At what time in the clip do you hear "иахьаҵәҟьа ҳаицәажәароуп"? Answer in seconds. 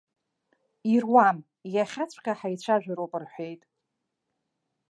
1.73-3.13